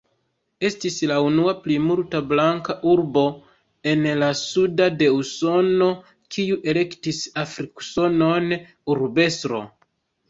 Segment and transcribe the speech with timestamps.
[0.67, 3.23] Estis la unua plimulta-blanka urbo
[3.93, 5.91] en la Sudo de Usono
[6.37, 8.53] kiu elektis afrik-usonan
[8.97, 9.75] urbestron.